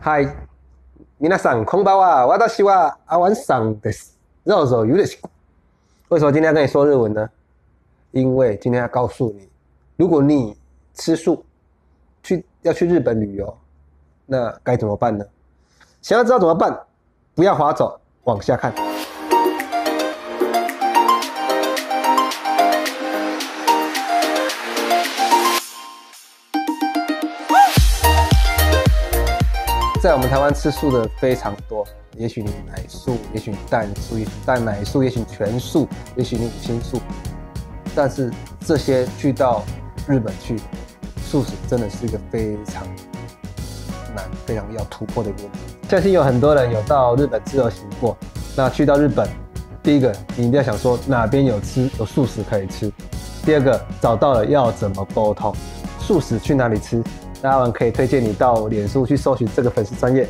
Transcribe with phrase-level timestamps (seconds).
[0.00, 0.34] 嗨，
[1.20, 2.26] 皆さんこんばんは。
[2.26, 4.18] 私は阿丸さんです。
[4.44, 5.30] 绕走有点辛苦。
[6.08, 7.28] 为什么今天要跟你说日文呢？
[8.10, 9.48] 因为今天要告诉你，
[9.96, 10.56] 如果你
[10.94, 11.44] 吃素，
[12.22, 13.56] 去要去日本旅游，
[14.26, 15.24] 那该怎么办呢？
[16.02, 16.78] 想要知道怎么办，
[17.34, 18.85] 不要划走，往下看。
[30.07, 37.01] 在我们台湾吃素的非常多，也许你奶素，也许你蛋素，也许蛋奶素，也许你全素，也许你五星素，
[37.93, 38.31] 但是
[38.65, 39.65] 这些去到
[40.07, 40.55] 日本去，
[41.25, 42.87] 素食真的是一个非常
[44.15, 45.59] 难、非常要突破的一个问题。
[45.89, 48.17] 相信有很多人有到日本自由行过，
[48.55, 49.27] 那去到日本，
[49.83, 52.89] 第一个你一定要想说哪边有吃有素食可以吃，
[53.45, 55.53] 第二个找到了要怎么沟通，
[55.99, 57.03] 素食去哪里吃？
[57.40, 60.28] 那阿文可以推荐你到脸书去搜寻这个粉丝专业，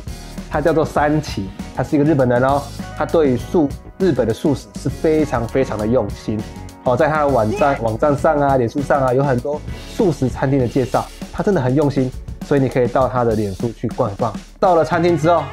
[0.49, 2.59] 他叫做三崎，他是一个日本人哦，
[2.97, 3.69] 他对于素
[3.99, 6.39] 日本的素食是非常非常的用心
[6.85, 9.61] 哦，在他的网站网站上啊、脸书上啊，有很多
[9.95, 12.11] 素食餐厅的介绍，他真的很用心，
[12.47, 14.33] 所以你可以到他的脸书去逛一逛。
[14.59, 15.43] 到了餐厅之后，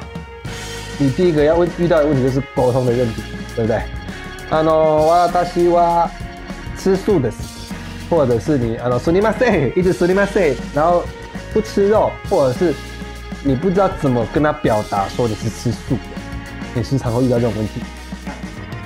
[0.97, 3.21] 你第一个要问遇到的问题就是沟通的问题，
[3.55, 3.81] 对不对？
[4.49, 6.09] あの私は
[6.75, 7.31] 吃素的，
[8.09, 11.03] 或者是你あのすみません，一直すみません，然后。
[11.55, 12.73] 不吃肉，或者是
[13.43, 16.01] 你不知道怎么跟他表达说你是吃素的，
[16.73, 17.81] 你时常会遇到这种问题。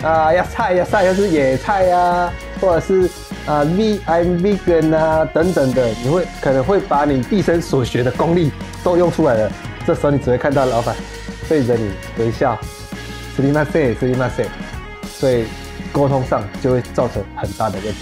[0.02, 2.31] 啊，要菜呀菜，又是野菜呀，
[2.62, 3.09] 或者是
[3.48, 8.52] 啊 V I'm vegan 啊等等的，你会可能会把你毕生所学的功力
[8.84, 9.52] 都用出来了。
[9.86, 10.95] 这时候你只会看到老板
[11.50, 12.58] 对着你微笑，
[13.36, 14.48] すみません，すみません，
[15.20, 15.45] 所以
[15.92, 18.00] 沟通上就会造成很大的问题。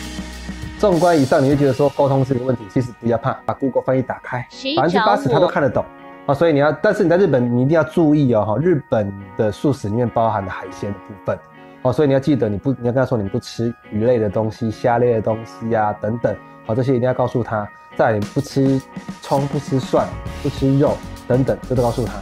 [0.79, 5.85] 纵观以上，你会觉得说沟通是个问题，其实不要怕，把 Google 翻译打开，百分之八十他都看得懂
[6.25, 6.33] 啊。
[6.33, 11.37] 所以你要，但是你在日本，你一定要注意哦，哈，日本的素食里面包含的海鲜的部分
[11.83, 16.33] 哦，所以你要记得，你不，你要跟他说你不吃鱼类的东西、虾类的东西呀、等等，
[16.65, 17.69] 好，这些一定要告诉他。
[17.97, 18.81] 再来，你不吃
[19.21, 20.07] 葱、不吃蒜、
[20.45, 22.13] 不吃肉等等，这都告诉他。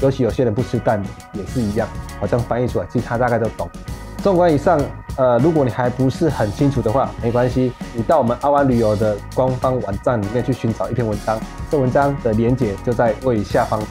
[0.00, 1.00] 尤其有些人不吃蛋
[1.32, 1.86] 也是一样，
[2.18, 3.70] 好，这样翻译出来，其实他大概都懂。
[4.18, 4.78] 纵观以上，
[5.16, 11.38] 呃，如果你还不是很清楚的话，没关系，你到我们阿湾旅游的官方网站里面去寻找一篇文章，
[11.70, 13.86] 这文章的连结就在位于下方的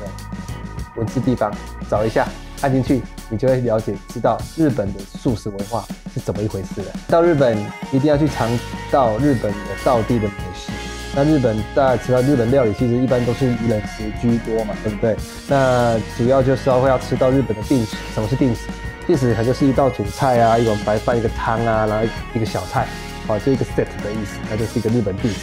[0.96, 1.52] 文字地方，
[1.90, 2.28] 找一下，
[2.62, 6.88] 按进去，你就会了解知道日本的素食文化是怎么一回事了。
[7.08, 7.58] 到日本
[7.92, 8.50] 一定要去尝
[8.90, 10.72] 到日本的道地的美食。
[11.16, 15.16] 那日本大家吃到日本料理，其实一般都是以冷食居多嘛，对不对？
[15.48, 17.98] 那主要就是要会要吃到日本的定食。
[18.14, 18.62] 什么是定食？
[19.10, 22.06] 定食它就是一道主菜啊，一碗白饭，一个汤啊，然后
[22.36, 22.86] 一个小菜，
[23.26, 25.34] 好，就一个 set 的意思，那就是一个日本 dish。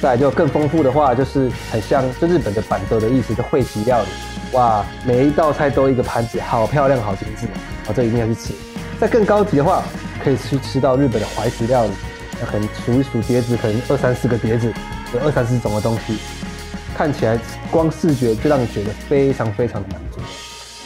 [0.00, 4.08] 再来就更丰富的话，就是很像就日本的板豆的意思，就会席料理。
[4.52, 7.48] 哇，每一道菜都一个盘子，好漂亮，好精致，
[7.88, 8.54] 哦，这一定要去吃。
[9.00, 9.82] 再更高级的话，
[10.22, 11.90] 可以去吃到日本的怀石料理，
[12.40, 14.72] 那可能数一数碟子，可能二三十个碟子，
[15.12, 16.18] 有二三十种的东西，
[16.96, 17.36] 看起来
[17.68, 19.88] 光视觉就让你觉得非常非常的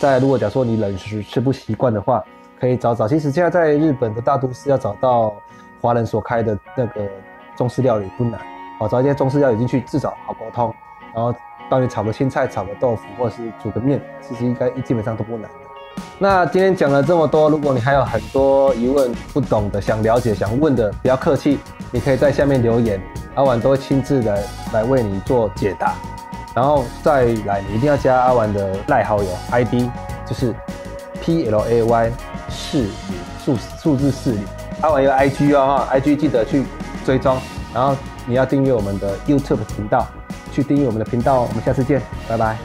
[0.00, 0.18] 在。
[0.18, 2.22] 如果假如说你冷食吃不习惯的话，
[2.58, 3.06] 可以找找。
[3.06, 5.34] 其实现在在日本的大都市要找到
[5.80, 7.02] 华人所开的那个
[7.56, 8.40] 中式料理不难，
[8.80, 10.74] 哦，找一些中式料理进去，至少好沟通。
[11.14, 11.34] 然后
[11.70, 15.50] 帮你炒个青菜、炒个豆腐，或者是煮个面，其实应该基本上都不难。
[16.18, 21.58] 那今天讲了这么多，如果你还有很多疑问、不懂的、想了解、想问的，不要客气，
[21.90, 23.00] 你可以在下面留言，
[23.34, 24.42] 阿婉都会亲自的
[24.72, 25.94] 来为你做解答。
[26.56, 29.90] 然后再来，你一定要加阿玩的赖好友 ID，
[30.26, 30.54] 就是
[31.20, 32.12] P L A Y
[32.48, 32.90] 四零
[33.44, 34.42] 数数字四零。
[34.80, 36.64] 阿玩有 IG 哦哈，IG 记得去
[37.04, 37.36] 追踪。
[37.74, 40.06] 然后你要订阅我们的 YouTube 频道，
[40.50, 41.42] 去订阅我们的频道。
[41.42, 42.56] 我们下次见，拜拜。